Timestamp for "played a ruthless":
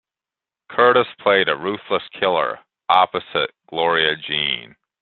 1.19-2.01